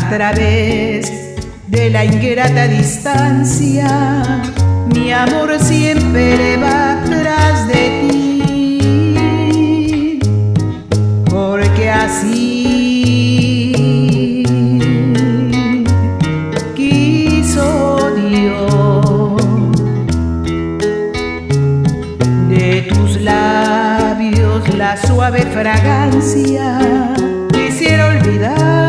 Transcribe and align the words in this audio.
través 0.00 1.12
de 1.68 1.90
la 1.90 2.04
ingrata 2.04 2.66
distancia, 2.68 4.42
mi 4.92 5.12
amor 5.12 5.56
siempre 5.60 6.56
va 6.56 7.00
tras 7.04 7.68
de 7.68 8.08
ti, 8.08 10.18
porque 11.30 11.90
así 11.90 12.54
quiso 16.74 18.10
Dios. 18.16 19.42
De 22.48 22.82
tus 22.92 23.20
labios 23.20 24.74
la 24.74 24.96
suave 24.96 25.42
fragancia 25.42 26.80
quisiera 27.52 28.08
olvidar 28.08 28.83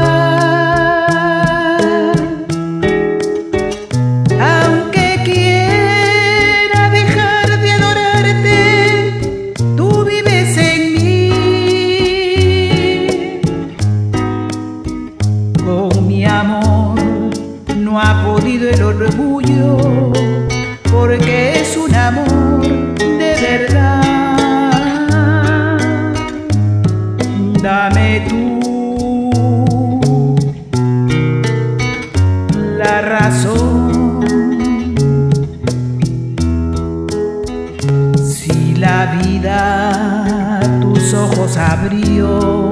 el 18.72 18.82
orgullo, 18.82 20.12
porque 20.92 21.60
es 21.60 21.76
un 21.78 21.94
amor 21.94 22.62
de 22.98 23.36
verdad. 23.42 24.02
Dame 27.62 28.26
tú 28.30 28.60
la 32.78 33.02
razón. 33.02 34.26
Si 38.26 38.76
la 38.76 39.18
vida 39.22 40.62
tus 40.82 41.14
ojos 41.14 41.58
abrió 41.58 42.72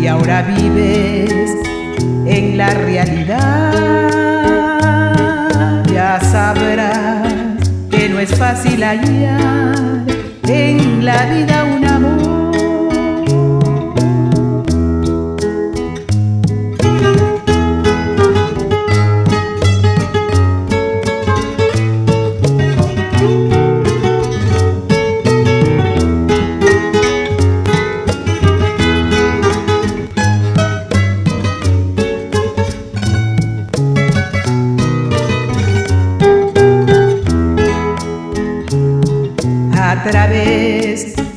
y 0.00 0.06
ahora 0.08 0.42
vives 0.42 1.35
en 2.26 2.56
la 2.56 2.70
realidad. 2.70 4.16
Sabrás 6.20 7.32
que 7.90 8.08
no 8.08 8.20
es 8.20 8.34
fácil 8.36 8.82
hallar 8.82 9.74
en 10.46 11.04
la 11.04 11.26
vida 11.26 11.55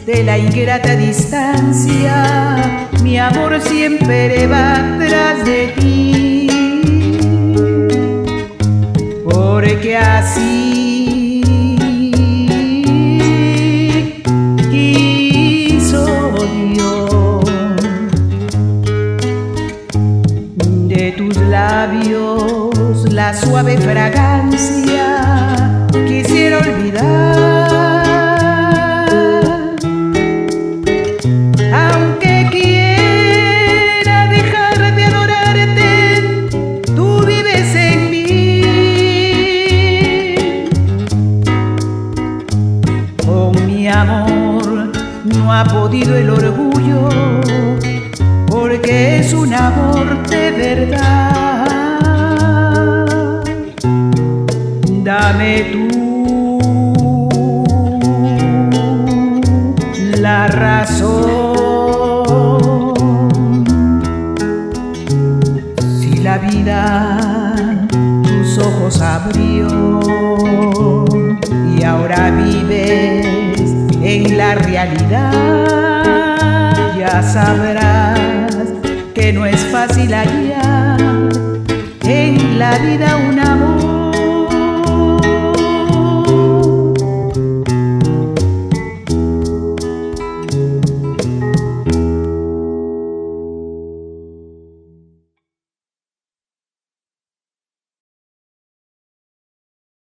de 0.09 0.23
la 0.23 0.39
ingrata 0.39 0.95
distancia, 0.95 2.87
mi 3.03 3.19
amor 3.19 3.61
siempre 3.61 4.47
va 4.47 4.97
tras 4.97 5.45
de 5.45 5.67
ti, 5.79 6.47
porque 9.23 9.95
así 9.95 11.43
quiso 14.71 16.33
Dios. 16.73 17.45
De 20.87 21.13
tus 21.15 21.37
labios 21.37 23.13
la 23.13 23.35
suave 23.35 23.77
fragancia 23.77 25.05
quisiera 26.07 26.57
olvidar 26.57 27.28
no 44.05 45.53
ha 45.53 45.65
podido 45.65 46.15
el 46.15 46.29
orgullo, 46.29 47.09
porque 48.47 49.19
es 49.19 49.33
un 49.33 49.53
amor 49.53 50.25
de 50.27 50.51
verdad. 50.51 51.65
Dame 55.03 55.65
tú 55.71 55.99
la 60.21 60.47
razón. 60.47 61.49
Si 65.99 66.17
la 66.19 66.37
vida 66.37 67.97
tus 68.23 68.57
ojos 68.59 69.01
abrió 69.01 69.89
y 71.77 71.83
ahora 71.83 72.31
vives 72.31 73.08
en 74.25 74.37
la 74.37 74.55
realidad. 74.55 75.31
Ya 76.97 77.21
sabrás 77.23 78.19
que 79.13 79.31
no 79.33 79.45
es 79.45 79.59
fácil 79.71 80.13
hallar 80.13 80.99
en 82.03 82.59
la 82.59 82.77
vida 82.79 83.17
un 83.29 83.39
amor 83.39 83.68